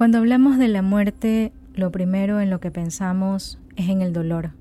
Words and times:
Cuando 0.00 0.16
hablamos 0.16 0.56
de 0.56 0.68
la 0.68 0.80
muerte, 0.80 1.52
lo 1.74 1.92
primero 1.92 2.40
en 2.40 2.48
lo 2.48 2.58
que 2.58 2.70
pensamos 2.70 3.58
es 3.76 3.90
en 3.90 4.00
el 4.00 4.14
dolor, 4.14 4.52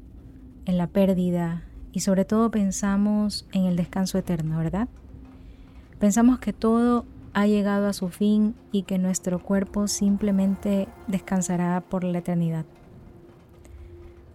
en 0.66 0.78
la 0.78 0.88
pérdida 0.88 1.64
y 1.94 2.02
sobre 2.02 2.26
todo 2.26 2.52
pensamos 2.52 3.48
en 3.54 3.64
el 3.64 3.78
descanso 3.78 4.18
eterno, 4.18 4.58
¿verdad? 4.58 4.90
Pensamos 5.98 6.40
que 6.40 6.52
todo 6.52 7.06
ha 7.32 7.48
llegado 7.48 7.88
a 7.88 7.94
su 7.94 8.10
fin 8.10 8.54
y 8.74 8.84
que 8.84 8.98
nuestro 8.98 9.40
cuerpo 9.40 9.88
simplemente 9.88 10.90
descansará 11.08 11.80
por 11.90 12.04
la 12.04 12.18
eternidad. 12.18 12.66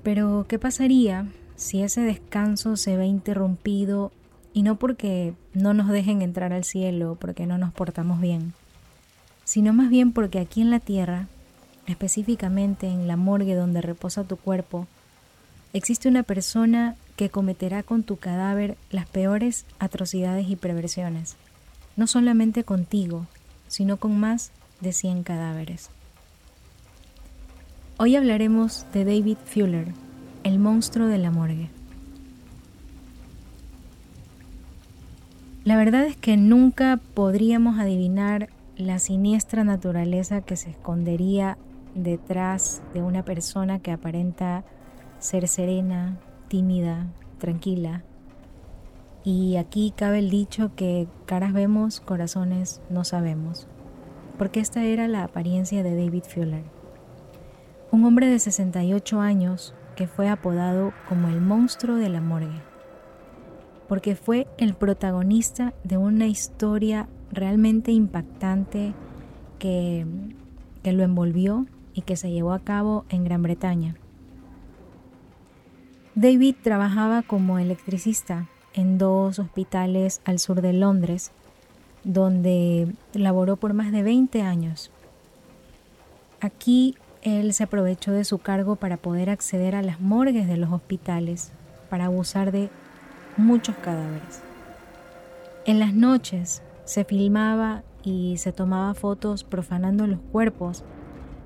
Pero, 0.02 0.46
¿qué 0.48 0.58
pasaría 0.58 1.26
si 1.54 1.82
ese 1.82 2.00
descanso 2.00 2.76
se 2.76 2.96
ve 2.96 3.04
interrumpido 3.04 4.10
y 4.54 4.62
no 4.62 4.76
porque 4.78 5.34
no 5.52 5.74
nos 5.74 5.90
dejen 5.90 6.22
entrar 6.22 6.54
al 6.54 6.64
cielo, 6.64 7.18
porque 7.20 7.44
no 7.44 7.58
nos 7.58 7.74
portamos 7.74 8.22
bien, 8.22 8.54
sino 9.54 9.72
más 9.72 9.88
bien 9.88 10.10
porque 10.10 10.40
aquí 10.40 10.62
en 10.62 10.70
la 10.72 10.80
tierra, 10.80 11.28
específicamente 11.86 12.88
en 12.88 13.06
la 13.06 13.14
morgue 13.14 13.54
donde 13.54 13.82
reposa 13.82 14.24
tu 14.24 14.36
cuerpo, 14.36 14.88
existe 15.72 16.08
una 16.08 16.24
persona 16.24 16.96
que 17.14 17.30
cometerá 17.30 17.84
con 17.84 18.02
tu 18.02 18.16
cadáver 18.16 18.76
las 18.90 19.06
peores 19.06 19.64
atrocidades 19.78 20.50
y 20.50 20.56
perversiones, 20.56 21.36
no 21.94 22.08
solamente 22.08 22.64
contigo, 22.64 23.28
sino 23.68 23.96
con 23.96 24.18
más 24.18 24.50
de 24.80 24.92
100 24.92 25.22
cadáveres. 25.22 25.88
Hoy 27.96 28.16
hablaremos 28.16 28.86
de 28.92 29.04
David 29.04 29.36
Fuller, 29.44 29.86
el 30.42 30.58
monstruo 30.58 31.06
de 31.06 31.18
la 31.18 31.30
morgue. 31.30 31.70
La 35.62 35.76
verdad 35.76 36.06
es 36.06 36.16
que 36.16 36.36
nunca 36.36 36.98
podríamos 37.14 37.78
adivinar 37.78 38.48
la 38.76 38.98
siniestra 38.98 39.62
naturaleza 39.62 40.40
que 40.40 40.56
se 40.56 40.70
escondería 40.70 41.58
detrás 41.94 42.82
de 42.92 43.02
una 43.02 43.24
persona 43.24 43.78
que 43.78 43.92
aparenta 43.92 44.64
ser 45.18 45.46
serena, 45.46 46.18
tímida, 46.48 47.06
tranquila. 47.38 48.02
Y 49.22 49.56
aquí 49.56 49.92
cabe 49.96 50.18
el 50.18 50.30
dicho 50.30 50.72
que 50.74 51.08
caras 51.24 51.52
vemos, 51.52 52.00
corazones 52.00 52.82
no 52.90 53.04
sabemos, 53.04 53.68
porque 54.38 54.60
esta 54.60 54.84
era 54.84 55.08
la 55.08 55.24
apariencia 55.24 55.82
de 55.82 55.96
David 55.96 56.24
Fuller. 56.24 56.64
Un 57.90 58.04
hombre 58.04 58.28
de 58.28 58.38
68 58.38 59.20
años 59.20 59.74
que 59.94 60.08
fue 60.08 60.28
apodado 60.28 60.92
como 61.08 61.28
el 61.28 61.40
monstruo 61.40 61.96
de 61.96 62.08
la 62.08 62.20
morgue, 62.20 62.60
porque 63.88 64.16
fue 64.16 64.48
el 64.58 64.74
protagonista 64.74 65.74
de 65.84 65.96
una 65.96 66.26
historia 66.26 67.08
realmente 67.32 67.92
impactante 67.92 68.94
que, 69.58 70.06
que 70.82 70.92
lo 70.92 71.02
envolvió 71.02 71.66
y 71.94 72.02
que 72.02 72.16
se 72.16 72.30
llevó 72.30 72.52
a 72.52 72.60
cabo 72.60 73.04
en 73.08 73.24
Gran 73.24 73.42
Bretaña. 73.42 73.96
David 76.14 76.56
trabajaba 76.62 77.22
como 77.22 77.58
electricista 77.58 78.46
en 78.72 78.98
dos 78.98 79.38
hospitales 79.38 80.20
al 80.24 80.38
sur 80.38 80.60
de 80.60 80.72
Londres, 80.72 81.32
donde 82.02 82.92
laboró 83.14 83.56
por 83.56 83.72
más 83.72 83.90
de 83.92 84.02
20 84.02 84.42
años. 84.42 84.90
Aquí 86.40 86.96
él 87.22 87.54
se 87.54 87.64
aprovechó 87.64 88.12
de 88.12 88.24
su 88.24 88.38
cargo 88.38 88.76
para 88.76 88.96
poder 88.96 89.30
acceder 89.30 89.74
a 89.74 89.82
las 89.82 90.00
morgues 90.00 90.46
de 90.46 90.56
los 90.56 90.70
hospitales, 90.70 91.52
para 91.88 92.06
abusar 92.06 92.52
de 92.52 92.68
muchos 93.36 93.74
cadáveres. 93.76 94.42
En 95.64 95.78
las 95.78 95.94
noches 95.94 96.62
se 96.84 97.04
filmaba 97.04 97.82
y 98.02 98.36
se 98.36 98.52
tomaba 98.52 98.94
fotos 98.94 99.44
profanando 99.44 100.06
los 100.06 100.20
cuerpos 100.32 100.84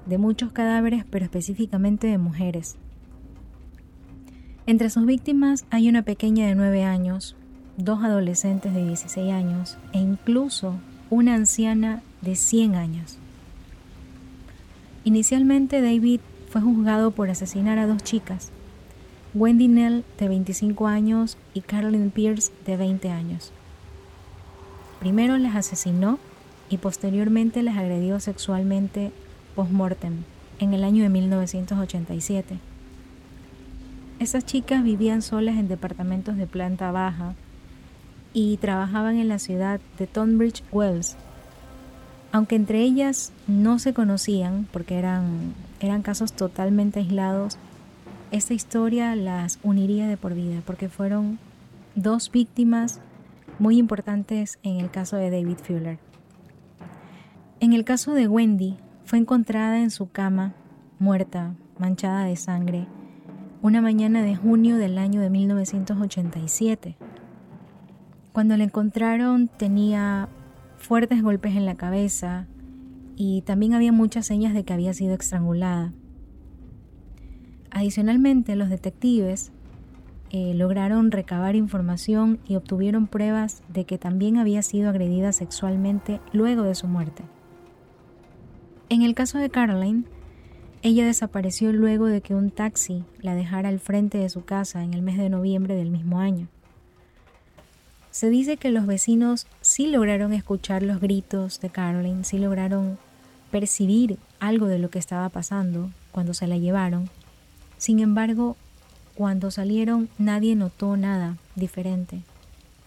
de 0.06 0.19
muchos 0.19 0.53
cadáveres, 0.53 1.05
pero 1.08 1.25
específicamente 1.25 2.06
de 2.06 2.19
mujeres. 2.19 2.77
Entre 4.66 4.91
sus 4.91 5.06
víctimas 5.06 5.65
hay 5.71 5.88
una 5.88 6.03
pequeña 6.03 6.47
de 6.47 6.54
9 6.54 6.84
años, 6.84 7.37
dos 7.76 8.03
adolescentes 8.03 8.75
de 8.75 8.87
16 8.87 9.32
años 9.32 9.78
e 9.93 9.99
incluso 9.99 10.75
una 11.10 11.34
anciana 11.34 12.03
de 12.20 12.37
100 12.37 12.75
años. 12.75 13.19
Inicialmente 15.05 15.81
David 15.81 16.20
fue 16.50 16.60
juzgado 16.60 17.12
por 17.12 17.31
asesinar 17.31 17.78
a 17.78 17.87
dos 17.87 18.03
chicas, 18.03 18.50
Wendy 19.34 19.69
Nell 19.69 20.05
de 20.19 20.28
25 20.28 20.87
años 20.87 21.38
y 21.55 21.60
Carolyn 21.60 22.10
Pierce 22.10 22.53
de 22.66 22.76
20 22.76 23.10
años. 23.10 23.53
Primero 25.00 25.38
las 25.38 25.54
asesinó 25.54 26.19
y 26.69 26.78
posteriormente 26.78 27.62
las 27.62 27.76
agredió 27.76 28.20
sexualmente 28.20 29.12
post-mortem 29.54 30.25
en 30.59 30.75
el 30.75 30.84
año 30.84 31.03
de 31.03 31.09
1987. 31.09 32.59
Esas 34.19 34.44
chicas 34.44 34.82
vivían 34.82 35.22
solas 35.22 35.56
en 35.56 35.69
departamentos 35.69 36.37
de 36.37 36.47
planta 36.47 36.91
baja 36.91 37.34
y 38.32 38.56
trabajaban 38.56 39.16
en 39.16 39.28
la 39.28 39.38
ciudad 39.38 39.81
de 39.98 40.06
Tonbridge 40.08 40.64
Wells. 40.72 41.16
Aunque 42.32 42.56
entre 42.56 42.82
ellas 42.82 43.32
no 43.47 43.78
se 43.78 43.94
conocían 43.94 44.66
porque 44.72 44.98
eran, 44.98 45.54
eran 45.81 46.03
casos 46.03 46.32
totalmente 46.32 46.98
aislados, 46.98 47.56
esta 48.31 48.53
historia 48.53 49.16
las 49.16 49.58
uniría 49.62 50.06
de 50.08 50.16
por 50.16 50.34
vida 50.34 50.60
porque 50.66 50.88
fueron 50.88 51.38
dos 51.94 52.31
víctimas 52.31 53.00
muy 53.58 53.78
importantes 53.78 54.58
en 54.62 54.76
el 54.80 54.91
caso 54.91 55.16
de 55.16 55.30
David 55.30 55.58
Fuller. 55.62 55.98
En 57.60 57.72
el 57.72 57.84
caso 57.84 58.14
de 58.14 58.28
Wendy, 58.28 58.76
fue 59.04 59.19
encontrada 59.19 59.80
en 59.80 59.91
su 59.91 60.10
cama, 60.10 60.54
muerta, 60.98 61.54
manchada 61.78 62.24
de 62.24 62.36
sangre, 62.36 62.86
una 63.62 63.80
mañana 63.80 64.22
de 64.22 64.36
junio 64.36 64.76
del 64.76 64.98
año 64.98 65.20
de 65.20 65.30
1987. 65.30 66.96
Cuando 68.32 68.56
la 68.56 68.64
encontraron 68.64 69.48
tenía 69.48 70.28
fuertes 70.76 71.22
golpes 71.22 71.56
en 71.56 71.66
la 71.66 71.75
cabeza 71.75 72.46
y 73.16 73.42
también 73.42 73.75
había 73.75 73.90
muchas 73.90 74.26
señas 74.26 74.54
de 74.54 74.64
que 74.64 74.72
había 74.72 74.94
sido 74.94 75.14
estrangulada. 75.14 75.92
Adicionalmente, 77.70 78.54
los 78.54 78.70
detectives 78.70 79.52
eh, 80.31 80.53
lograron 80.55 81.11
recabar 81.11 81.56
información 81.56 82.39
y 82.47 82.56
obtuvieron 82.56 83.06
pruebas 83.06 83.62
de 83.69 83.84
que 83.84 83.99
también 83.99 84.37
había 84.37 84.62
sido 84.62 84.91
agredida 84.91 85.33
sexualmente 85.33 86.21
luego 86.33 86.62
de 86.62 86.75
su 86.75 86.87
muerte. 86.87 87.25
En 88.91 89.03
el 89.03 89.15
caso 89.15 89.38
de 89.38 89.50
Caroline, 89.50 90.05
ella 90.83 91.05
desapareció 91.06 91.72
luego 91.72 92.06
de 92.06 92.21
que 92.21 92.34
un 92.34 92.50
taxi 92.50 93.05
la 93.21 93.34
dejara 93.34 93.69
al 93.69 93.81
frente 93.81 94.19
de 94.19 94.28
su 94.28 94.44
casa 94.44 94.84
en 94.84 94.94
el 94.94 95.03
mes 95.03 95.19
de 95.19 95.28
noviembre 95.28 95.75
del 95.75 95.91
mismo 95.91 96.21
año. 96.21 96.49
Se 98.11 98.31
dice 98.31 98.56
que 98.56 98.71
los 98.71 98.87
vecinos 98.87 99.47
sí 99.61 99.87
lograron 99.87 100.33
escuchar 100.33 100.83
los 100.83 101.00
gritos 101.00 101.61
de 101.61 101.71
Caroline, 101.71 102.25
sí 102.25 102.38
lograron 102.38 102.99
percibir 103.50 104.19
algo 104.41 104.67
de 104.67 104.78
lo 104.78 104.91
que 104.91 104.99
estaba 104.99 105.28
pasando 105.28 105.91
cuando 106.12 106.34
se 106.34 106.47
la 106.47 106.59
llevaron. 106.59 107.09
Sin 107.77 108.00
embargo, 108.00 108.56
cuando 109.19 109.51
salieron 109.51 110.09
nadie 110.17 110.55
notó 110.55 110.97
nada 110.97 111.39
diferente. 111.56 112.21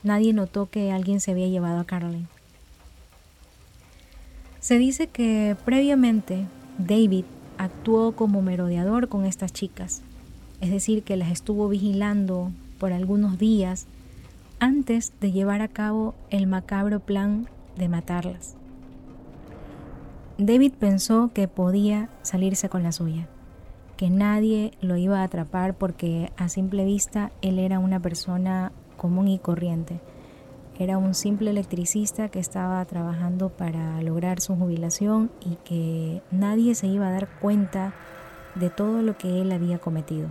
Nadie 0.02 0.31
notó 0.31 0.69
que 0.69 0.94
alguien 0.94 1.19
se 1.19 1.31
había 1.31 1.50
llevado 1.50 1.81
a 1.81 1.84
Caroline. 1.84 2.28
Se 4.62 4.78
dice 4.78 5.08
que 5.08 5.58
previamente 5.66 6.46
David 6.78 7.25
actuó 7.58 8.14
como 8.14 8.42
merodeador 8.42 9.09
con 9.09 9.25
estas 9.25 9.52
chicas, 9.52 10.03
es 10.62 10.72
decir, 10.72 11.03
que 11.03 11.18
las 11.18 11.31
estuvo 11.31 11.68
vigilando 11.68 12.53
por 12.80 12.94
algunos 12.94 13.38
días 13.38 13.86
antes 14.58 15.12
de 15.19 15.34
llevar 15.34 15.62
a 15.62 15.68
cabo 15.68 16.16
el 16.30 16.48
macabro 16.48 17.02
plan 17.02 17.50
de 17.75 17.90
matarlas. 17.90 18.56
David 20.38 20.72
pensó 20.80 21.31
que 21.34 21.50
podía 21.50 22.07
salirse 22.22 22.69
con 22.69 22.84
la 22.84 22.94
suya 22.94 23.27
que 24.01 24.09
nadie 24.09 24.71
lo 24.81 24.98
iba 24.98 25.19
a 25.19 25.24
atrapar 25.25 25.75
porque 25.75 26.31
a 26.36 26.50
simple 26.50 26.86
vista 26.86 27.31
él 27.44 27.59
era 27.59 27.77
una 27.77 28.00
persona 28.00 28.71
común 28.98 29.27
y 29.27 29.38
corriente. 29.38 30.00
Era 30.80 30.98
un 30.98 31.13
simple 31.13 31.51
electricista 31.51 32.30
que 32.30 32.39
estaba 32.39 32.83
trabajando 32.86 33.50
para 33.50 34.01
lograr 34.01 34.42
su 34.42 34.56
jubilación 34.56 35.30
y 35.45 35.57
que 35.57 36.24
nadie 36.31 36.74
se 36.74 36.88
iba 36.88 37.09
a 37.09 37.12
dar 37.12 37.30
cuenta 37.39 37.94
de 38.56 38.71
todo 38.71 39.03
lo 39.03 39.19
que 39.19 39.39
él 39.39 39.51
había 39.51 39.77
cometido. 39.77 40.30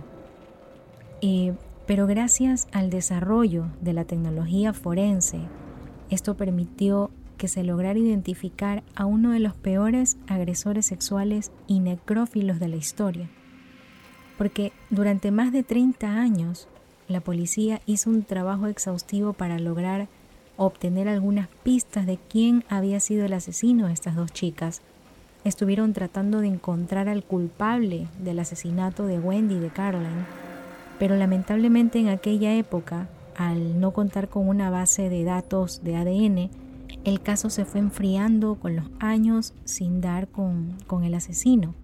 pero 1.87 2.07
gracias 2.07 2.67
al 2.73 2.89
desarrollo 2.89 3.67
de 3.79 3.93
la 3.93 4.03
tecnología 4.03 4.73
forense, 4.73 5.39
esto 6.09 6.35
permitió 6.35 7.09
que 7.37 7.47
se 7.47 7.63
lograra 7.63 7.97
identificar 7.97 8.83
a 8.95 9.05
uno 9.05 9.31
de 9.31 9.39
los 9.39 9.55
peores 9.55 10.17
agresores 10.27 10.87
sexuales 10.87 11.53
y 11.67 11.79
necrófilos 11.79 12.59
de 12.59 12.67
la 12.67 12.75
historia 12.75 13.29
porque 14.41 14.73
durante 14.89 15.29
más 15.29 15.51
de 15.51 15.61
30 15.61 16.19
años 16.19 16.67
la 17.07 17.19
policía 17.19 17.79
hizo 17.85 18.09
un 18.09 18.23
trabajo 18.23 18.65
exhaustivo 18.65 19.33
para 19.33 19.59
lograr 19.59 20.07
obtener 20.57 21.07
algunas 21.07 21.47
pistas 21.61 22.07
de 22.07 22.17
quién 22.17 22.63
había 22.67 22.99
sido 22.99 23.23
el 23.23 23.33
asesino 23.33 23.85
de 23.85 23.93
estas 23.93 24.15
dos 24.15 24.33
chicas, 24.33 24.81
estuvieron 25.43 25.93
tratando 25.93 26.39
de 26.39 26.47
encontrar 26.47 27.07
al 27.07 27.23
culpable 27.23 28.07
del 28.17 28.39
asesinato 28.39 29.05
de 29.05 29.19
Wendy 29.19 29.57
y 29.57 29.59
de 29.59 29.69
Caroline, 29.69 30.25
pero 30.97 31.15
lamentablemente 31.15 31.99
en 31.99 32.07
aquella 32.07 32.55
época, 32.55 33.09
al 33.37 33.79
no 33.79 33.91
contar 33.91 34.27
con 34.27 34.49
una 34.49 34.71
base 34.71 35.07
de 35.09 35.23
datos 35.23 35.83
de 35.83 35.97
ADN, 35.97 36.49
el 37.03 37.21
caso 37.21 37.51
se 37.51 37.63
fue 37.63 37.79
enfriando 37.79 38.55
con 38.55 38.75
los 38.75 38.85
años 38.99 39.53
sin 39.65 40.01
dar 40.01 40.29
con, 40.29 40.77
con 40.87 41.03
el 41.03 41.13
asesino. 41.13 41.75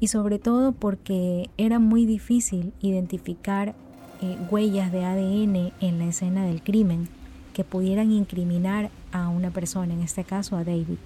Y 0.00 0.08
sobre 0.08 0.38
todo 0.38 0.72
porque 0.72 1.50
era 1.58 1.78
muy 1.78 2.06
difícil 2.06 2.72
identificar 2.80 3.74
eh, 4.22 4.36
huellas 4.50 4.90
de 4.92 5.04
ADN 5.04 5.72
en 5.80 5.98
la 5.98 6.06
escena 6.06 6.44
del 6.44 6.62
crimen 6.62 7.08
que 7.52 7.64
pudieran 7.64 8.10
incriminar 8.10 8.90
a 9.12 9.28
una 9.28 9.50
persona, 9.50 9.92
en 9.92 10.02
este 10.02 10.24
caso 10.24 10.56
a 10.56 10.64
David. 10.64 10.98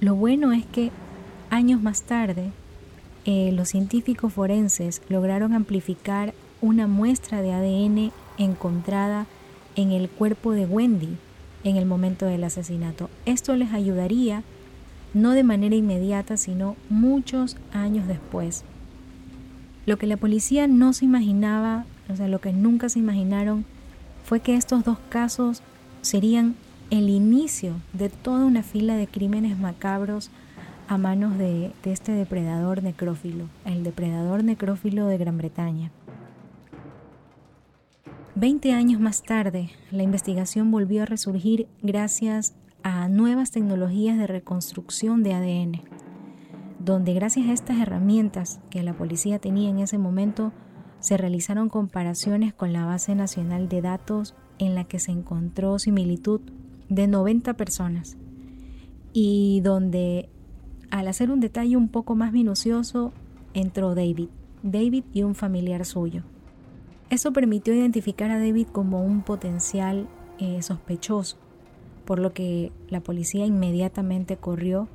Lo 0.00 0.14
bueno 0.14 0.52
es 0.52 0.64
que 0.66 0.90
años 1.50 1.82
más 1.82 2.02
tarde, 2.02 2.50
eh, 3.24 3.52
los 3.52 3.68
científicos 3.68 4.32
forenses 4.32 5.02
lograron 5.08 5.54
amplificar 5.54 6.34
una 6.60 6.86
muestra 6.86 7.42
de 7.42 7.52
ADN 7.52 8.12
encontrada 8.38 9.26
en 9.76 9.92
el 9.92 10.08
cuerpo 10.08 10.52
de 10.52 10.66
Wendy 10.66 11.16
en 11.64 11.76
el 11.76 11.86
momento 11.86 12.26
del 12.26 12.44
asesinato. 12.44 13.08
Esto 13.24 13.56
les 13.56 13.72
ayudaría 13.72 14.42
no 15.14 15.32
de 15.32 15.44
manera 15.44 15.76
inmediata, 15.76 16.36
sino 16.36 16.76
muchos 16.90 17.56
años 17.72 18.06
después. 18.06 18.64
Lo 19.86 19.96
que 19.96 20.06
la 20.06 20.16
policía 20.16 20.66
no 20.66 20.92
se 20.92 21.04
imaginaba, 21.04 21.86
o 22.08 22.16
sea, 22.16 22.28
lo 22.28 22.40
que 22.40 22.52
nunca 22.52 22.88
se 22.88 22.98
imaginaron, 22.98 23.64
fue 24.24 24.40
que 24.40 24.56
estos 24.56 24.84
dos 24.84 24.98
casos 25.08 25.62
serían 26.02 26.56
el 26.90 27.08
inicio 27.08 27.74
de 27.92 28.08
toda 28.08 28.44
una 28.44 28.62
fila 28.62 28.96
de 28.96 29.06
crímenes 29.06 29.58
macabros 29.58 30.30
a 30.88 30.98
manos 30.98 31.38
de, 31.38 31.72
de 31.82 31.92
este 31.92 32.12
depredador 32.12 32.82
necrófilo, 32.82 33.46
el 33.64 33.84
depredador 33.84 34.44
necrófilo 34.44 35.06
de 35.06 35.18
Gran 35.18 35.38
Bretaña. 35.38 35.90
Veinte 38.34 38.72
años 38.72 39.00
más 39.00 39.22
tarde, 39.22 39.70
la 39.90 40.02
investigación 40.02 40.70
volvió 40.70 41.02
a 41.02 41.06
resurgir 41.06 41.68
gracias 41.82 42.54
a 42.84 43.08
nuevas 43.08 43.50
tecnologías 43.50 44.18
de 44.18 44.26
reconstrucción 44.26 45.22
de 45.22 45.32
ADN, 45.32 45.80
donde 46.78 47.14
gracias 47.14 47.48
a 47.48 47.52
estas 47.52 47.80
herramientas 47.80 48.60
que 48.68 48.82
la 48.82 48.92
policía 48.92 49.38
tenía 49.38 49.70
en 49.70 49.78
ese 49.78 49.96
momento, 49.96 50.52
se 51.00 51.16
realizaron 51.16 51.70
comparaciones 51.70 52.52
con 52.52 52.74
la 52.74 52.84
base 52.84 53.14
nacional 53.14 53.70
de 53.70 53.80
datos 53.80 54.34
en 54.58 54.74
la 54.74 54.84
que 54.84 54.98
se 54.98 55.12
encontró 55.12 55.78
similitud 55.78 56.42
de 56.90 57.06
90 57.06 57.54
personas 57.54 58.18
y 59.14 59.62
donde 59.62 60.28
al 60.90 61.08
hacer 61.08 61.30
un 61.30 61.40
detalle 61.40 61.78
un 61.78 61.88
poco 61.88 62.14
más 62.14 62.32
minucioso 62.32 63.14
entró 63.54 63.94
David, 63.94 64.28
David 64.62 65.04
y 65.14 65.22
un 65.22 65.34
familiar 65.34 65.86
suyo. 65.86 66.22
Eso 67.08 67.32
permitió 67.32 67.72
identificar 67.74 68.30
a 68.30 68.38
David 68.38 68.66
como 68.72 69.02
un 69.02 69.22
potencial 69.22 70.06
eh, 70.38 70.60
sospechoso, 70.60 71.38
por 72.04 72.18
lo 72.18 72.32
que 72.32 72.72
la 72.88 73.00
policía 73.00 73.46
inmediatamente 73.46 74.36
corrió 74.36 74.88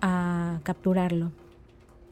a 0.00 0.60
capturarlo. 0.62 1.32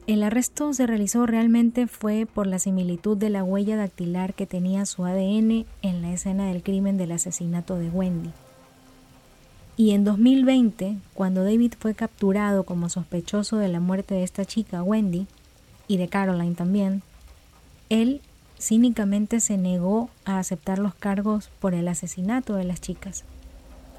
El 0.07 0.21
arresto 0.21 0.71
se 0.73 0.85
realizó 0.85 1.25
realmente 1.25 1.87
fue 1.87 2.27
por 2.31 2.45
la 2.45 2.59
similitud 2.59 3.17
de 3.17 3.31
la 3.31 3.43
huella 3.43 3.75
dactilar 3.75 4.35
que 4.35 4.45
tenía 4.45 4.85
su 4.85 5.03
ADN 5.03 5.65
en 5.81 6.01
la 6.01 6.13
escena 6.13 6.47
del 6.47 6.61
crimen 6.61 6.97
del 6.97 7.11
asesinato 7.11 7.77
de 7.77 7.89
Wendy. 7.89 8.29
Y 9.77 9.91
en 9.91 10.03
2020, 10.03 10.97
cuando 11.15 11.43
David 11.43 11.73
fue 11.79 11.95
capturado 11.95 12.63
como 12.63 12.87
sospechoso 12.89 13.57
de 13.57 13.67
la 13.67 13.79
muerte 13.79 14.13
de 14.13 14.23
esta 14.23 14.45
chica, 14.45 14.83
Wendy, 14.83 15.27
y 15.87 15.97
de 15.97 16.07
Caroline 16.07 16.55
también, 16.55 17.01
él 17.89 18.21
cínicamente 18.59 19.39
se 19.39 19.57
negó 19.57 20.09
a 20.23 20.39
aceptar 20.39 20.79
los 20.79 20.95
cargos 20.95 21.49
por 21.59 21.73
el 21.73 21.87
asesinato 21.87 22.55
de 22.55 22.63
las 22.63 22.79
chicas. 22.79 23.25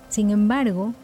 Sin 0.08 0.31
embargo, 0.31 0.94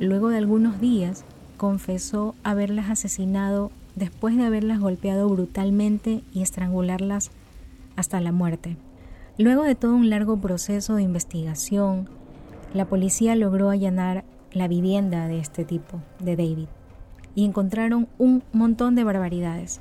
luego 0.00 0.28
de 0.28 0.38
algunos 0.38 0.80
días, 0.80 1.24
confesó 1.56 2.34
haberlas 2.42 2.90
asesinado 2.90 3.70
después 3.94 4.36
de 4.36 4.44
haberlas 4.44 4.80
golpeado 4.80 5.28
brutalmente 5.28 6.22
y 6.32 6.42
estrangularlas 6.42 7.30
hasta 7.96 8.20
la 8.20 8.32
muerte. 8.32 8.76
Luego 9.38 9.62
de 9.62 9.74
todo 9.74 9.94
un 9.94 10.10
largo 10.10 10.36
proceso 10.38 10.96
de 10.96 11.02
investigación, 11.02 12.08
la 12.74 12.86
policía 12.86 13.36
logró 13.36 13.70
allanar 13.70 14.24
la 14.52 14.68
vivienda 14.68 15.28
de 15.28 15.38
este 15.38 15.64
tipo, 15.64 16.00
de 16.18 16.36
David, 16.36 16.68
y 17.34 17.44
encontraron 17.44 18.08
un 18.18 18.42
montón 18.52 18.94
de 18.94 19.04
barbaridades 19.04 19.80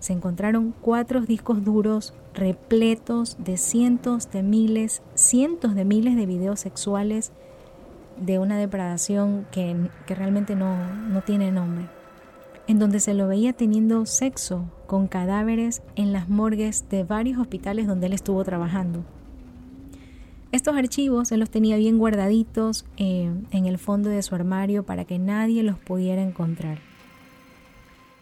se 0.00 0.14
encontraron 0.14 0.74
cuatro 0.80 1.20
discos 1.20 1.62
duros 1.62 2.14
repletos 2.34 3.36
de 3.38 3.58
cientos 3.58 4.30
de 4.30 4.42
miles, 4.42 5.02
cientos 5.14 5.74
de 5.74 5.84
miles 5.84 6.16
de 6.16 6.26
videos 6.26 6.60
sexuales 6.60 7.32
de 8.20 8.38
una 8.38 8.58
depredación 8.58 9.46
que, 9.50 9.88
realmente 10.06 10.54
no, 10.54 10.76
no 11.08 11.22
tiene 11.22 11.50
nombre, 11.50 11.86
en 12.66 12.78
donde 12.78 13.00
se 13.00 13.14
lo 13.14 13.26
veía 13.26 13.52
teniendo 13.52 14.06
sexo 14.06 14.64
con 14.86 15.08
cadáveres 15.08 15.82
en 15.96 16.12
las 16.12 16.28
morgues 16.28 16.88
de 16.88 17.04
varios 17.04 17.38
hospitales 17.38 17.86
donde 17.86 18.06
él 18.06 18.12
estuvo 18.12 18.44
trabajando. 18.44 19.04
Estos 20.52 20.76
archivos 20.76 21.30
él 21.30 21.40
los 21.40 21.50
tenía 21.50 21.76
bien 21.76 21.98
guardaditos 21.98 22.84
eh, 22.96 23.30
en 23.52 23.66
el 23.66 23.78
fondo 23.78 24.10
de 24.10 24.22
su 24.22 24.34
armario 24.34 24.82
para 24.82 25.04
que 25.04 25.18
nadie 25.18 25.62
los 25.62 25.78
pudiera 25.78 26.22
encontrar. 26.22 26.78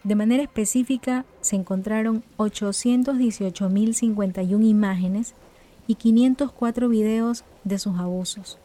De 0.03 0.15
manera 0.15 0.43
específica, 0.43 1.25
se 1.41 1.55
encontraron 1.55 2.23
818.051 2.37 4.65
imágenes 4.65 5.33
y 5.87 5.95
504 5.95 6.87
videos 6.87 7.43
de 7.63 7.79
sus 7.79 7.97
abusos. 7.97 8.59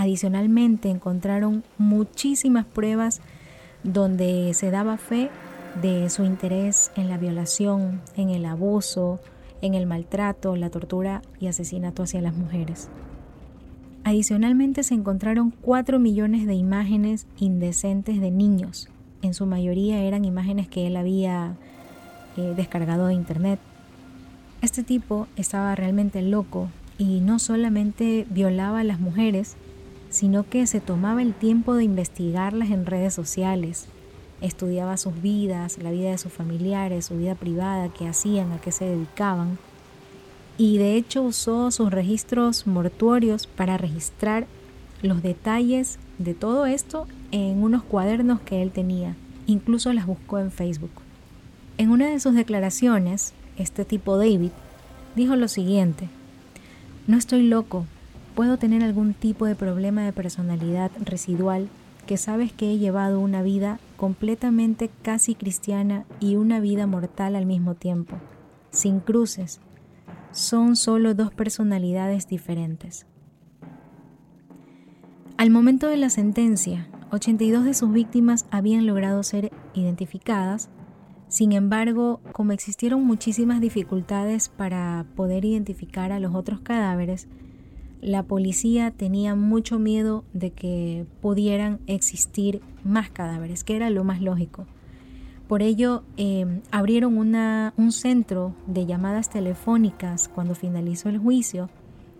Adicionalmente, 0.00 0.88
encontraron 0.88 1.62
muchísimas 1.76 2.64
pruebas 2.64 3.20
donde 3.84 4.54
se 4.54 4.70
daba 4.70 4.96
fe 4.96 5.28
de 5.82 6.08
su 6.08 6.24
interés 6.24 6.90
en 6.96 7.10
la 7.10 7.18
violación, 7.18 8.00
en 8.16 8.30
el 8.30 8.46
abuso, 8.46 9.20
en 9.60 9.74
el 9.74 9.84
maltrato, 9.84 10.56
la 10.56 10.70
tortura 10.70 11.20
y 11.38 11.48
asesinato 11.48 12.02
hacia 12.02 12.22
las 12.22 12.34
mujeres. 12.34 12.88
Adicionalmente 14.02 14.84
se 14.84 14.94
encontraron 14.94 15.52
4 15.60 15.98
millones 15.98 16.46
de 16.46 16.54
imágenes 16.54 17.26
indecentes 17.38 18.22
de 18.22 18.30
niños, 18.30 18.88
en 19.20 19.34
su 19.34 19.44
mayoría 19.44 20.02
eran 20.02 20.24
imágenes 20.24 20.66
que 20.66 20.86
él 20.86 20.96
había 20.96 21.56
eh, 22.38 22.54
descargado 22.56 23.08
de 23.08 23.12
internet. 23.12 23.60
Este 24.62 24.82
tipo 24.82 25.26
estaba 25.36 25.74
realmente 25.74 26.22
loco 26.22 26.70
y 26.96 27.20
no 27.20 27.38
solamente 27.38 28.26
violaba 28.30 28.80
a 28.80 28.84
las 28.84 28.98
mujeres, 28.98 29.58
sino 30.10 30.48
que 30.48 30.66
se 30.66 30.80
tomaba 30.80 31.22
el 31.22 31.34
tiempo 31.34 31.74
de 31.74 31.84
investigarlas 31.84 32.70
en 32.70 32.84
redes 32.84 33.14
sociales, 33.14 33.86
estudiaba 34.40 34.96
sus 34.96 35.20
vidas, 35.22 35.78
la 35.78 35.90
vida 35.90 36.10
de 36.10 36.18
sus 36.18 36.32
familiares, 36.32 37.06
su 37.06 37.16
vida 37.16 37.34
privada, 37.34 37.88
qué 37.88 38.08
hacían, 38.08 38.52
a 38.52 38.60
qué 38.60 38.72
se 38.72 38.84
dedicaban, 38.84 39.58
y 40.58 40.76
de 40.76 40.96
hecho 40.96 41.22
usó 41.22 41.70
sus 41.70 41.90
registros 41.90 42.66
mortuorios 42.66 43.46
para 43.46 43.78
registrar 43.78 44.46
los 45.00 45.22
detalles 45.22 45.98
de 46.18 46.34
todo 46.34 46.66
esto 46.66 47.06
en 47.30 47.62
unos 47.62 47.82
cuadernos 47.82 48.40
que 48.40 48.60
él 48.60 48.70
tenía. 48.70 49.16
Incluso 49.46 49.92
las 49.94 50.06
buscó 50.06 50.38
en 50.38 50.50
Facebook. 50.50 50.90
En 51.78 51.90
una 51.90 52.10
de 52.10 52.20
sus 52.20 52.34
declaraciones, 52.34 53.32
este 53.56 53.86
tipo 53.86 54.18
David 54.18 54.50
dijo 55.16 55.34
lo 55.34 55.48
siguiente, 55.48 56.08
no 57.06 57.16
estoy 57.16 57.42
loco, 57.42 57.86
puedo 58.40 58.56
tener 58.56 58.82
algún 58.82 59.12
tipo 59.12 59.44
de 59.44 59.54
problema 59.54 60.02
de 60.02 60.14
personalidad 60.14 60.90
residual 61.04 61.68
que 62.06 62.16
sabes 62.16 62.54
que 62.54 62.70
he 62.70 62.78
llevado 62.78 63.20
una 63.20 63.42
vida 63.42 63.78
completamente 63.98 64.88
casi 65.02 65.34
cristiana 65.34 66.06
y 66.20 66.36
una 66.36 66.58
vida 66.58 66.86
mortal 66.86 67.36
al 67.36 67.44
mismo 67.44 67.74
tiempo, 67.74 68.16
sin 68.70 69.00
cruces. 69.00 69.60
Son 70.30 70.74
solo 70.76 71.12
dos 71.12 71.34
personalidades 71.34 72.28
diferentes. 72.28 73.04
Al 75.36 75.50
momento 75.50 75.88
de 75.88 75.98
la 75.98 76.08
sentencia, 76.08 76.88
82 77.10 77.62
de 77.66 77.74
sus 77.74 77.92
víctimas 77.92 78.46
habían 78.50 78.86
logrado 78.86 79.22
ser 79.22 79.52
identificadas, 79.74 80.70
sin 81.28 81.52
embargo, 81.52 82.22
como 82.32 82.52
existieron 82.52 83.04
muchísimas 83.04 83.60
dificultades 83.60 84.48
para 84.48 85.04
poder 85.14 85.44
identificar 85.44 86.10
a 86.10 86.20
los 86.20 86.34
otros 86.34 86.60
cadáveres, 86.60 87.28
la 88.00 88.22
policía 88.22 88.90
tenía 88.90 89.34
mucho 89.34 89.78
miedo 89.78 90.24
de 90.32 90.50
que 90.50 91.06
pudieran 91.20 91.80
existir 91.86 92.60
más 92.84 93.10
cadáveres, 93.10 93.64
que 93.64 93.76
era 93.76 93.90
lo 93.90 94.04
más 94.04 94.20
lógico. 94.20 94.66
Por 95.48 95.62
ello, 95.62 96.04
eh, 96.16 96.60
abrieron 96.70 97.18
un 97.18 97.92
centro 97.92 98.54
de 98.66 98.86
llamadas 98.86 99.30
telefónicas 99.30 100.28
cuando 100.28 100.54
finalizó 100.54 101.08
el 101.08 101.18
juicio 101.18 101.68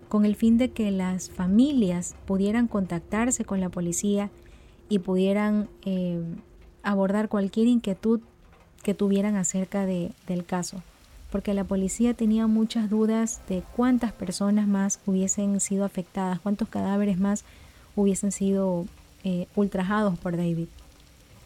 con 0.09 0.25
el 0.25 0.35
fin 0.35 0.57
de 0.57 0.71
que 0.71 0.91
las 0.91 1.29
familias 1.29 2.15
pudieran 2.25 2.67
contactarse 2.67 3.45
con 3.45 3.61
la 3.61 3.69
policía 3.69 4.29
y 4.89 4.99
pudieran 4.99 5.69
eh, 5.85 6.21
abordar 6.83 7.29
cualquier 7.29 7.67
inquietud 7.67 8.19
que 8.83 8.93
tuvieran 8.93 9.37
acerca 9.37 9.85
de, 9.85 10.11
del 10.27 10.43
caso, 10.43 10.83
porque 11.31 11.53
la 11.53 11.63
policía 11.63 12.13
tenía 12.13 12.45
muchas 12.47 12.89
dudas 12.89 13.41
de 13.47 13.63
cuántas 13.75 14.11
personas 14.11 14.67
más 14.67 14.99
hubiesen 15.05 15.59
sido 15.59 15.85
afectadas, 15.85 16.39
cuántos 16.39 16.69
cadáveres 16.69 17.19
más 17.19 17.43
hubiesen 17.95 18.31
sido 18.31 18.85
eh, 19.23 19.47
ultrajados 19.55 20.19
por 20.19 20.37
David. 20.37 20.67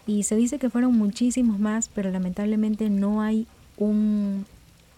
Y 0.08 0.24
se 0.24 0.36
dice 0.36 0.60
que 0.60 0.70
fueron 0.70 0.98
muchísimos 0.98 1.60
más, 1.60 1.90
pero 1.90 2.12
lamentablemente 2.12 2.90
no 2.90 3.22
hay 3.22 3.48
un 3.78 4.46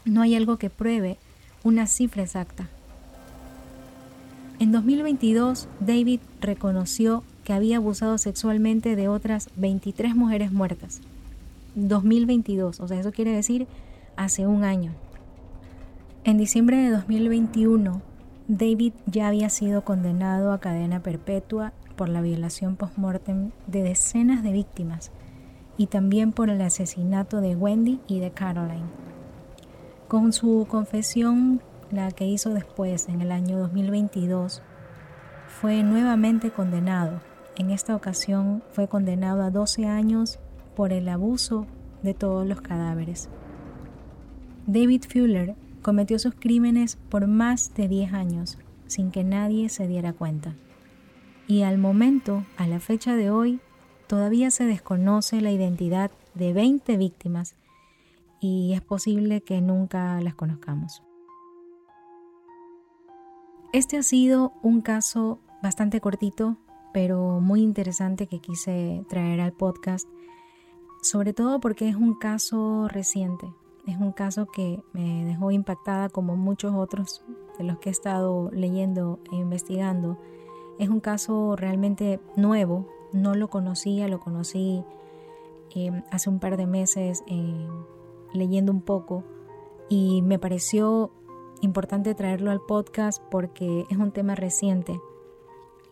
no 0.05 0.21
hay 0.21 0.35
algo 0.35 0.57
que 0.57 0.69
pruebe 0.69 1.17
una 1.63 1.85
cifra 1.85 2.23
exacta. 2.23 2.69
En 4.59 4.71
2022, 4.71 5.67
David 5.81 6.21
reconoció 6.39 7.23
que 7.43 7.53
había 7.53 7.77
abusado 7.77 8.17
sexualmente 8.17 8.95
de 8.95 9.07
otras 9.07 9.49
23 9.55 10.15
mujeres 10.15 10.51
muertas. 10.51 11.01
2022, 11.75 12.79
o 12.79 12.87
sea, 12.87 12.99
eso 12.99 13.11
quiere 13.11 13.31
decir 13.31 13.67
hace 14.17 14.45
un 14.45 14.63
año. 14.63 14.91
En 16.25 16.37
diciembre 16.37 16.77
de 16.77 16.89
2021, 16.89 18.01
David 18.49 18.93
ya 19.05 19.27
había 19.27 19.49
sido 19.49 19.85
condenado 19.85 20.51
a 20.51 20.59
cadena 20.59 21.01
perpetua 21.01 21.71
por 21.95 22.09
la 22.09 22.21
violación 22.21 22.75
post-mortem 22.75 23.51
de 23.67 23.83
decenas 23.83 24.43
de 24.43 24.51
víctimas 24.51 25.11
y 25.77 25.87
también 25.87 26.31
por 26.31 26.49
el 26.49 26.61
asesinato 26.61 27.39
de 27.39 27.55
Wendy 27.55 28.01
y 28.07 28.19
de 28.19 28.31
Caroline. 28.31 28.89
Con 30.07 30.33
su 30.33 30.65
confesión, 30.69 31.61
la 31.91 32.11
que 32.11 32.25
hizo 32.25 32.53
después 32.53 33.07
en 33.09 33.21
el 33.21 33.31
año 33.31 33.57
2022, 33.59 34.61
fue 35.47 35.83
nuevamente 35.83 36.51
condenado. 36.51 37.21
En 37.57 37.71
esta 37.71 37.95
ocasión 37.95 38.63
fue 38.71 38.87
condenado 38.87 39.43
a 39.43 39.49
12 39.49 39.87
años 39.87 40.39
por 40.75 40.93
el 40.93 41.09
abuso 41.09 41.67
de 42.03 42.13
todos 42.13 42.47
los 42.47 42.61
cadáveres. 42.61 43.29
David 44.67 45.05
Fuller 45.09 45.55
cometió 45.81 46.19
sus 46.19 46.35
crímenes 46.35 46.97
por 47.09 47.25
más 47.25 47.73
de 47.73 47.87
10 47.87 48.11
años 48.11 48.57
sin 48.85 49.11
que 49.11 49.23
nadie 49.23 49.69
se 49.69 49.87
diera 49.87 50.11
cuenta. 50.11 50.55
Y 51.47 51.61
al 51.61 51.77
momento, 51.77 52.45
a 52.57 52.67
la 52.67 52.81
fecha 52.81 53.15
de 53.15 53.29
hoy, 53.29 53.61
todavía 54.07 54.51
se 54.51 54.65
desconoce 54.65 55.39
la 55.39 55.51
identidad 55.51 56.11
de 56.33 56.51
20 56.51 56.97
víctimas 56.97 57.55
y 58.41 58.73
es 58.73 58.81
posible 58.81 59.39
que 59.39 59.61
nunca 59.61 60.19
las 60.19 60.35
conozcamos. 60.35 61.01
Este 63.71 63.97
ha 63.97 64.03
sido 64.03 64.51
un 64.63 64.81
caso 64.81 65.39
bastante 65.63 66.01
cortito, 66.01 66.57
pero 66.93 67.39
muy 67.39 67.61
interesante 67.61 68.27
que 68.27 68.39
quise 68.39 69.05
traer 69.07 69.39
al 69.39 69.53
podcast, 69.53 70.09
sobre 71.01 71.31
todo 71.31 71.61
porque 71.61 71.87
es 71.87 71.95
un 71.95 72.15
caso 72.15 72.89
reciente, 72.89 73.47
es 73.87 73.97
un 73.97 74.11
caso 74.11 74.45
que 74.47 74.83
me 74.91 75.23
dejó 75.23 75.49
impactada 75.51 76.09
como 76.09 76.35
muchos 76.35 76.75
otros 76.75 77.23
de 77.57 77.63
los 77.63 77.79
que 77.79 77.89
he 77.89 77.91
estado 77.91 78.51
leyendo 78.51 79.19
e 79.31 79.37
investigando. 79.37 80.17
Es 80.77 80.89
un 80.89 80.99
caso 80.99 81.55
realmente 81.55 82.19
nuevo, 82.35 82.85
no 83.13 83.33
lo 83.33 83.49
conocía, 83.49 84.09
lo 84.09 84.19
conocí 84.19 84.83
em, 85.73 86.03
hace 86.11 86.29
un 86.29 86.39
par 86.39 86.57
de 86.57 86.67
meses 86.67 87.23
em, 87.27 87.67
leyendo 88.33 88.73
un 88.73 88.81
poco 88.81 89.23
y 89.89 90.21
me 90.21 90.37
pareció 90.37 91.11
importante 91.61 92.13
traerlo 92.13 92.51
al 92.51 92.59
podcast 92.59 93.23
porque 93.31 93.85
es 93.89 93.97
un 93.97 94.11
tema 94.11 94.35
reciente. 94.35 94.99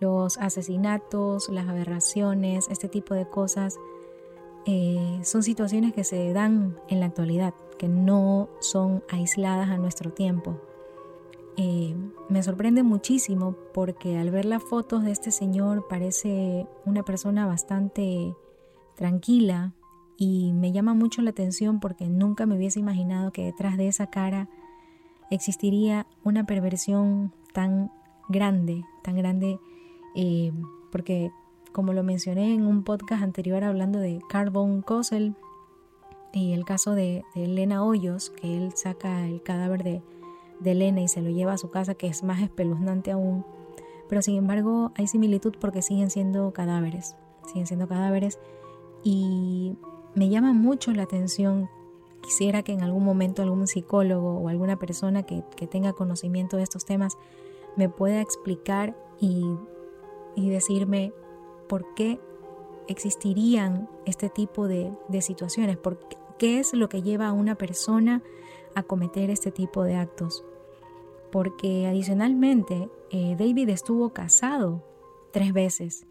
Los 0.01 0.37
asesinatos, 0.37 1.47
las 1.47 1.69
aberraciones, 1.69 2.67
este 2.69 2.89
tipo 2.89 3.13
de 3.13 3.29
cosas 3.29 3.79
eh, 4.65 5.19
son 5.23 5.43
situaciones 5.43 5.93
que 5.93 6.03
se 6.03 6.33
dan 6.33 6.77
en 6.89 6.99
la 6.99 7.05
actualidad, 7.07 7.53
que 7.77 7.87
no 7.87 8.49
son 8.59 9.03
aisladas 9.09 9.69
a 9.69 9.77
nuestro 9.77 10.11
tiempo. 10.11 10.59
Eh, 11.57 11.95
me 12.29 12.43
sorprende 12.43 12.83
muchísimo 12.83 13.55
porque 13.73 14.17
al 14.17 14.31
ver 14.31 14.45
las 14.45 14.63
fotos 14.63 15.03
de 15.03 15.11
este 15.11 15.31
señor 15.31 15.87
parece 15.87 16.67
una 16.85 17.03
persona 17.03 17.45
bastante 17.45 18.35
tranquila 18.95 19.73
y 20.17 20.51
me 20.53 20.71
llama 20.71 20.93
mucho 20.93 21.21
la 21.21 21.29
atención 21.29 21.79
porque 21.79 22.07
nunca 22.07 22.45
me 22.45 22.55
hubiese 22.55 22.79
imaginado 22.79 23.31
que 23.31 23.45
detrás 23.45 23.77
de 23.77 23.87
esa 23.87 24.07
cara 24.07 24.49
existiría 25.29 26.07
una 26.23 26.45
perversión 26.45 27.33
tan 27.53 27.91
grande, 28.27 28.83
tan 29.03 29.15
grande, 29.15 29.59
eh, 30.15 30.51
porque 30.91 31.31
como 31.75 31.91
lo 31.91 32.03
mencioné 32.03 32.53
en 32.53 32.65
un 32.65 32.83
podcast 32.83 33.21
anterior 33.21 33.65
hablando 33.65 33.99
de 33.99 34.21
Carbon 34.29 34.81
Cosell 34.81 35.35
y 36.31 36.53
el 36.53 36.63
caso 36.63 36.95
de, 36.95 37.25
Elena 37.35 37.83
Hoyos, 37.83 38.29
que 38.29 38.55
él 38.55 38.71
saca 38.75 39.27
el 39.27 39.43
cadáver 39.43 39.83
de, 39.83 40.01
de 40.61 40.71
Elena 40.71 41.01
y 41.01 41.09
se 41.09 41.21
lo 41.21 41.29
lleva 41.31 41.51
a 41.51 41.57
su 41.57 41.71
casa, 41.71 41.93
que 41.93 42.07
es 42.07 42.23
más 42.23 42.41
espeluznante 42.41 43.11
aún. 43.11 43.45
Pero 44.07 44.21
sin 44.21 44.37
embargo 44.37 44.93
hay 44.95 45.07
similitud 45.07 45.53
porque 45.59 45.81
siguen 45.81 46.09
siendo 46.09 46.53
cadáveres, 46.53 47.17
siguen 47.45 47.67
siendo 47.67 47.89
cadáveres 47.89 48.39
y 49.03 49.75
me 50.13 50.29
llama 50.29 50.53
mucho 50.53 50.93
la 50.93 51.03
atención. 51.03 51.69
Quisiera 52.23 52.63
que 52.63 52.71
en 52.71 52.83
algún 52.83 53.03
momento 53.03 53.41
algún 53.41 53.67
psicólogo 53.67 54.37
o 54.37 54.47
alguna 54.47 54.79
persona 54.79 55.23
que, 55.23 55.43
que 55.57 55.67
tenga 55.67 55.91
conocimiento 55.91 56.55
de 56.55 56.63
estos 56.63 56.85
temas 56.85 57.17
me 57.75 57.89
pueda 57.89 58.21
explicar 58.21 58.95
y, 59.19 59.43
y 60.37 60.49
decirme 60.49 61.11
por 61.67 61.93
qué 61.95 62.19
existirían 62.87 63.89
este 64.05 64.29
tipo 64.29 64.67
de, 64.67 64.91
situaciones, 65.21 65.77
por 65.77 65.99
qué, 66.37 66.59
es 66.59 66.73
lo 66.73 66.89
que 66.89 67.01
lleva 67.01 67.27
a 67.27 67.33
una 67.33 67.55
persona 67.55 68.21
a 68.75 68.83
cometer 68.83 69.29
este 69.29 69.51
tipo 69.51 69.83
de 69.83 69.95
actos. 69.95 70.43
Porque 71.31 71.87
adicionalmente 71.87 72.89
eh, 73.11 73.35
David 73.37 73.69
estuvo 73.69 74.09
casado 74.09 74.83
tres 75.31 75.53
veces. 75.53 76.07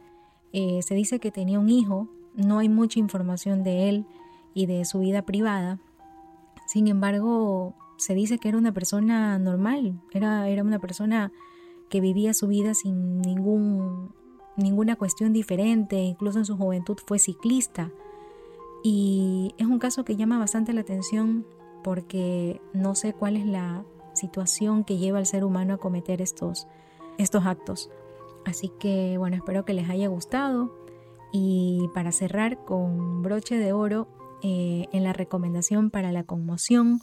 Eh, 0.53 0.83
se 0.83 0.95
dice 0.95 1.19
que 1.19 1.31
tenía 1.31 1.59
un 1.59 1.69
hijo, 1.69 2.09
no 2.35 2.59
hay 2.59 2.69
mucha 2.69 2.99
información 2.99 3.63
de 3.63 3.89
él 3.89 4.07
y 4.55 4.67
de 4.67 4.85
su 4.85 5.01
vida 5.01 5.23
privada. 5.23 5.81
Sin 6.67 6.89
embargo, 6.89 7.75
se 7.97 8.15
dice 8.15 8.39
que 8.39 8.49
era 8.49 8.59
una 8.59 8.73
persona 8.73 9.39
normal, 9.39 10.01
era, 10.13 10.49
era 10.49 10.63
una 10.63 10.79
persona 10.79 11.33
que 11.89 12.01
vivía 12.01 12.35
su 12.35 12.49
vida 12.49 12.75
sin 12.75 13.21
ningún 13.21 14.15
ninguna 14.57 14.97
cuestión 14.97 15.33
diferente, 15.33 15.97
incluso 15.97 16.39
en 16.39 16.45
su 16.45 16.57
juventud 16.57 16.97
fue 17.07 17.19
ciclista. 17.19 17.91
Y 18.83 19.55
es 19.59 19.67
un 19.67 19.79
caso 19.79 20.05
que 20.05 20.17
llama 20.17 20.39
bastante 20.39 20.73
la 20.73 20.83
atención 20.83 21.47
porque 21.83 22.61
no 22.73 22.95
sé 22.95 23.13
cuál 23.13 23.37
es 23.37 23.47
la 23.47 23.85
situación 24.15 24.85
que 24.85 24.99
lleva 24.99 25.19
al 25.19 25.27
ser 25.27 25.45
humano 25.45 25.75
a 25.75 25.79
cometer 25.79 26.21
estos, 26.21 26.67
estos 27.19 27.47
actos. 27.47 27.91
Así 28.45 28.71
que 28.79 29.17
bueno, 29.19 29.37
espero 29.37 29.65
que 29.65 29.75
les 29.75 29.89
haya 29.89 30.09
gustado. 30.09 30.75
Y 31.33 31.89
para 31.95 32.13
cerrar 32.13 32.65
con 32.65 33.23
broche 33.23 33.57
de 33.59 33.73
oro, 33.73 34.07
eh, 34.43 34.87
en 34.93 35.05
la 35.05 35.13
recomendación 35.13 35.91
para 35.91 36.13
la 36.13 36.23
conmoción, 36.23 37.01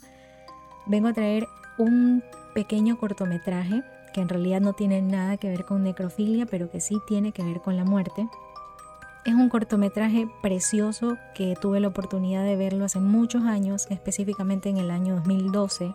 vengo 0.86 1.08
a 1.08 1.12
traer 1.12 1.48
un 1.78 2.22
pequeño 2.54 2.98
cortometraje 2.98 3.82
que 4.12 4.20
en 4.20 4.28
realidad 4.28 4.60
no 4.60 4.72
tiene 4.72 5.02
nada 5.02 5.36
que 5.36 5.48
ver 5.48 5.64
con 5.64 5.82
necrofilia, 5.82 6.46
pero 6.46 6.70
que 6.70 6.80
sí 6.80 7.00
tiene 7.06 7.32
que 7.32 7.42
ver 7.42 7.60
con 7.60 7.76
la 7.76 7.84
muerte. 7.84 8.28
Es 9.24 9.34
un 9.34 9.48
cortometraje 9.48 10.28
precioso 10.42 11.16
que 11.34 11.54
tuve 11.60 11.78
la 11.78 11.88
oportunidad 11.88 12.42
de 12.44 12.56
verlo 12.56 12.84
hace 12.84 12.98
muchos 12.98 13.44
años, 13.44 13.86
específicamente 13.88 14.68
en 14.68 14.78
el 14.78 14.90
año 14.90 15.14
2012. 15.14 15.92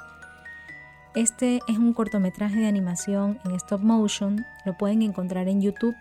Este 1.13 1.59
es 1.67 1.77
un 1.77 1.93
cortometraje 1.93 2.59
de 2.59 2.67
animación 2.67 3.39
en 3.43 3.51
stop 3.55 3.81
motion, 3.81 4.45
lo 4.65 4.77
pueden 4.77 5.01
encontrar 5.01 5.47
en 5.47 5.61
YouTube. 5.61 5.95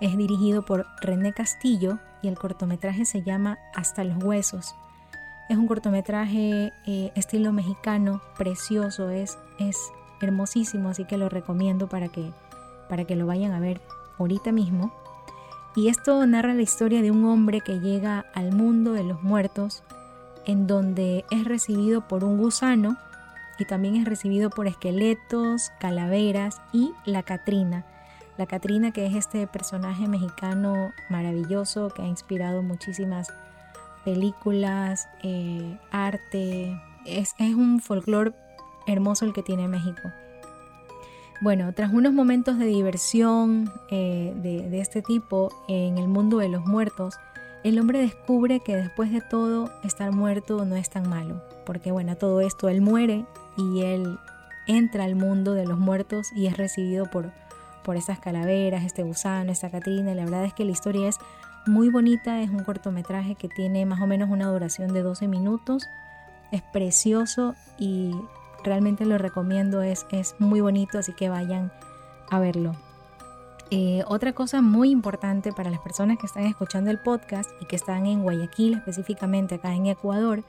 Es 0.00 0.16
dirigido 0.16 0.64
por 0.64 0.86
René 1.02 1.32
Castillo 1.32 1.98
y 2.22 2.28
el 2.28 2.38
cortometraje 2.38 3.04
se 3.04 3.22
llama 3.22 3.58
Hasta 3.74 4.04
los 4.04 4.22
Huesos. 4.22 4.74
Es 5.48 5.58
un 5.58 5.66
cortometraje 5.66 6.72
eh, 6.86 7.12
estilo 7.14 7.52
mexicano, 7.52 8.22
precioso, 8.38 9.10
es, 9.10 9.36
es 9.58 9.76
hermosísimo, 10.24 10.88
así 10.88 11.04
que 11.04 11.16
lo 11.16 11.28
recomiendo 11.28 11.88
para 11.88 12.08
que, 12.08 12.32
para 12.88 13.04
que 13.04 13.16
lo 13.16 13.26
vayan 13.26 13.52
a 13.52 13.60
ver 13.60 13.80
ahorita 14.18 14.52
mismo. 14.52 14.92
Y 15.76 15.88
esto 15.88 16.24
narra 16.26 16.54
la 16.54 16.62
historia 16.62 17.02
de 17.02 17.10
un 17.10 17.24
hombre 17.24 17.60
que 17.60 17.80
llega 17.80 18.26
al 18.34 18.52
mundo 18.52 18.92
de 18.92 19.04
los 19.04 19.22
muertos, 19.22 19.82
en 20.46 20.66
donde 20.66 21.24
es 21.30 21.44
recibido 21.44 22.06
por 22.06 22.24
un 22.24 22.38
gusano 22.38 22.96
y 23.58 23.64
también 23.64 23.96
es 23.96 24.04
recibido 24.04 24.50
por 24.50 24.66
esqueletos, 24.66 25.70
calaveras 25.80 26.60
y 26.72 26.92
la 27.04 27.22
Catrina. 27.22 27.84
La 28.36 28.46
Catrina 28.46 28.90
que 28.90 29.06
es 29.06 29.14
este 29.14 29.46
personaje 29.46 30.08
mexicano 30.08 30.92
maravilloso 31.08 31.90
que 31.90 32.02
ha 32.02 32.06
inspirado 32.06 32.62
muchísimas 32.62 33.32
películas, 34.04 35.08
eh, 35.22 35.78
arte. 35.90 36.80
Es, 37.06 37.34
es 37.38 37.54
un 37.54 37.80
folclore 37.80 38.32
hermoso 38.86 39.24
el 39.24 39.32
que 39.32 39.42
tiene 39.42 39.68
México. 39.68 40.10
Bueno, 41.40 41.72
tras 41.74 41.92
unos 41.92 42.12
momentos 42.12 42.58
de 42.58 42.66
diversión 42.66 43.70
eh, 43.90 44.32
de, 44.36 44.80
este 44.80 45.02
tipo 45.02 45.50
en 45.68 45.98
el 45.98 46.08
mundo 46.08 46.38
de 46.38 46.48
los 46.48 46.64
muertos, 46.64 47.16
el 47.64 47.78
hombre 47.78 47.98
descubre 47.98 48.60
que 48.60 48.76
después 48.76 49.10
de 49.12 49.20
todo 49.20 49.70
estar 49.82 50.12
muerto 50.12 50.64
no 50.64 50.76
es 50.76 50.90
tan 50.90 51.08
malo, 51.08 51.42
porque 51.66 51.90
bueno, 51.90 52.16
todo 52.16 52.40
esto 52.40 52.68
él 52.68 52.80
muere 52.80 53.24
y 53.56 53.82
él 53.82 54.18
entra 54.66 55.04
al 55.04 55.16
mundo 55.16 55.54
de 55.54 55.66
los 55.66 55.78
muertos 55.78 56.28
y 56.34 56.46
es 56.46 56.56
recibido 56.56 57.10
por, 57.10 57.32
por 57.82 57.96
esas 57.96 58.20
calaveras, 58.20 58.84
este 58.84 59.02
gusano, 59.02 59.50
esta 59.50 59.70
Catrina. 59.70 60.14
La 60.14 60.24
verdad 60.24 60.44
es 60.44 60.54
que 60.54 60.64
la 60.64 60.72
historia 60.72 61.08
es 61.08 61.18
muy 61.66 61.88
bonita, 61.88 62.40
es 62.42 62.50
un 62.50 62.64
cortometraje 62.64 63.34
que 63.34 63.48
tiene 63.48 63.86
más 63.86 64.00
o 64.00 64.06
menos 64.06 64.30
una 64.30 64.46
duración 64.46 64.92
de 64.92 65.02
12 65.02 65.28
minutos, 65.28 65.88
es 66.52 66.62
precioso 66.62 67.54
y 67.78 68.12
realmente 68.64 69.04
lo 69.04 69.18
recomiendo, 69.18 69.82
es, 69.82 70.06
es 70.10 70.34
muy 70.38 70.60
bonito, 70.60 70.98
así 70.98 71.12
que 71.12 71.28
vayan 71.28 71.70
a 72.30 72.40
verlo. 72.40 72.72
Eh, 73.70 74.04
otra 74.06 74.32
cosa 74.32 74.60
muy 74.60 74.90
importante 74.90 75.52
para 75.52 75.70
las 75.70 75.80
personas 75.80 76.18
que 76.18 76.26
están 76.26 76.44
escuchando 76.44 76.90
el 76.90 76.98
podcast 76.98 77.50
y 77.60 77.66
que 77.66 77.76
están 77.76 78.06
en 78.06 78.22
Guayaquil, 78.22 78.74
específicamente 78.74 79.56
acá 79.56 79.74
en 79.74 79.86
Ecuador, 79.86 80.44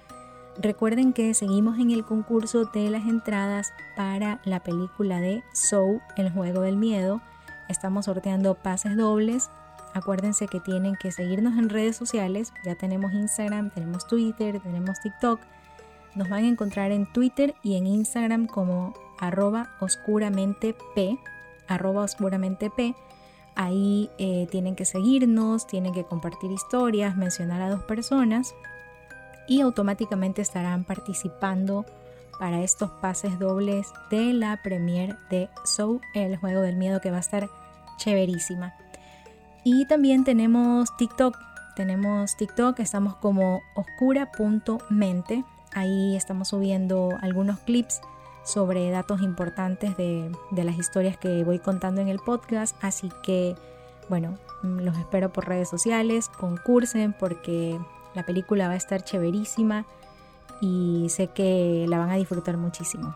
recuerden 0.58 1.14
que 1.14 1.34
seguimos 1.34 1.80
en 1.80 1.92
el 1.92 2.06
concurso 2.06 2.66
de 2.66 2.90
las 2.90 3.08
entradas 3.08 3.74
para 3.96 4.40
la 4.44 4.60
película 4.62 5.22
de 5.22 5.44
Soul, 5.54 6.02
el 6.18 6.32
juego 6.32 6.62
del 6.62 6.78
miedo. 6.78 7.22
Estamos 7.70 8.06
sorteando 8.06 8.56
pases 8.56 8.96
dobles. 8.96 9.50
Acuérdense 9.94 10.48
que 10.48 10.60
tienen 10.60 10.96
que 10.96 11.12
seguirnos 11.12 11.58
en 11.58 11.70
redes 11.70 11.96
sociales. 11.96 12.52
Ya 12.64 12.76
tenemos 12.76 13.14
Instagram, 13.14 13.70
tenemos 13.72 14.06
Twitter, 14.08 14.60
tenemos 14.60 15.00
TikTok. 15.00 15.40
Nos 16.16 16.30
van 16.30 16.46
a 16.46 16.48
encontrar 16.48 16.92
en 16.92 17.06
Twitter 17.12 17.56
y 17.62 17.76
en 17.76 17.88
Instagram 17.88 18.48
como 18.48 18.94
arroba 19.20 19.76
oscuramente 19.80 20.76
p, 20.96 21.18
arroba 21.68 22.06
p. 22.76 22.96
Ahí 23.56 24.10
eh, 24.18 24.48
tienen 24.52 24.76
que 24.76 24.86
seguirnos, 24.86 25.68
tienen 25.68 25.94
que 25.94 26.04
compartir 26.04 26.52
historias, 26.52 27.16
mencionar 27.16 27.62
a 27.62 27.70
dos 27.70 27.84
personas 27.84 28.54
y 29.48 29.62
automáticamente 29.62 30.42
estarán 30.42 30.84
participando 30.84 31.86
para 32.40 32.62
estos 32.62 32.92
pases 32.92 33.40
dobles 33.40 33.88
de 34.10 34.34
la 34.34 34.62
premier 34.62 35.18
de 35.30 35.50
Soul, 35.64 36.02
el 36.14 36.38
juego 36.38 36.62
del 36.62 36.76
miedo 36.76 37.00
que 37.00 37.12
va 37.12 37.18
a 37.18 37.22
estar 37.22 37.50
chéverísima. 37.98 38.76
Y 39.64 39.86
también 39.86 40.24
tenemos 40.24 40.96
TikTok. 40.98 41.38
Tenemos 41.76 42.38
TikTok, 42.38 42.80
estamos 42.80 43.16
como 43.16 43.62
oscura.mente. 43.76 45.44
Ahí 45.76 46.16
estamos 46.16 46.48
subiendo 46.48 47.10
algunos 47.22 47.60
clips 47.60 48.00
sobre 48.46 48.90
datos 48.92 49.22
importantes 49.22 49.98
de, 49.98 50.32
las 50.52 50.78
historias 50.78 51.18
que 51.18 51.44
voy 51.44 51.60
contando 51.60 52.00
en 52.00 52.08
el 52.08 52.20
podcast. 52.20 52.78
Así 52.82 53.12
que, 53.22 53.58
bueno, 54.08 54.38
los 54.64 54.98
espero 54.98 55.34
por 55.34 55.50
redes 55.50 55.68
sociales, 55.68 56.30
concursen 56.30 57.12
porque 57.12 57.78
la 58.14 58.24
película 58.24 58.70
va 58.70 58.76
a 58.76 58.78
estar 58.78 59.04
chéverísima 59.04 59.86
y 60.62 61.08
sé 61.10 61.28
que 61.28 61.86
la 61.90 61.98
van 61.98 62.10
a 62.10 62.16
disfrutar 62.16 62.56
muchísimo. 62.56 63.14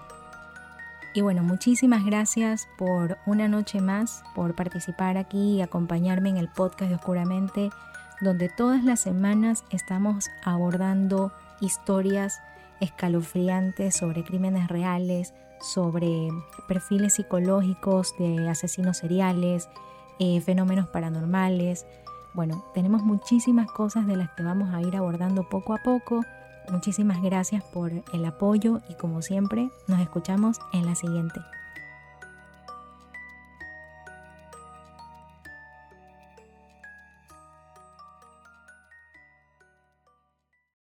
Y 1.13 1.22
bueno, 1.22 1.44
muchísimas 1.44 2.04
gracias 2.04 2.68
por 2.78 3.18
una 3.25 3.48
noche 3.48 3.80
más, 3.80 4.22
por 4.36 4.54
participar 4.54 5.18
aquí 5.18 5.56
y 5.56 5.62
acompañarme 5.62 6.28
en 6.28 6.36
el 6.38 6.50
podcast 6.50 6.89
de 6.89 6.96
Oscuramente, 6.96 7.70
donde 8.20 8.50
todas 8.50 8.84
las 8.84 9.00
semanas 9.00 9.63
estamos 9.72 10.30
abordando 10.44 11.32
historias 11.62 12.42
escalofriantes 12.79 13.95
sobre 13.95 14.24
crímenes 14.24 14.67
reales, 14.67 15.33
sobre 15.62 16.29
perfiles 16.67 17.15
psicológicos 17.15 18.15
de 18.17 18.50
asesinos 18.50 18.98
seriales, 18.98 19.69
eh, 20.19 20.41
fenómenos 20.41 20.88
paranormales. 20.88 21.86
Bueno, 22.33 22.65
tenemos 22.74 23.03
muchísimas 23.03 23.71
cosas 23.71 24.07
de 24.07 24.15
las 24.15 24.29
que 24.31 24.43
vamos 24.43 24.74
a 24.74 24.81
ir 24.81 24.95
abordando 24.95 25.48
poco 25.50 25.74
a 25.74 25.77
poco. 25.77 26.22
Muchísimas 26.70 27.22
gracias 27.22 27.63
por 27.63 27.92
el 27.92 28.25
apoyo 28.25 28.81
y 28.89 28.94
como 28.94 29.22
siempre 29.22 29.70
nos 29.87 30.00
escuchamos 30.00 30.59
en 30.72 30.85
la 30.85 30.96
siguiente. 30.96 31.39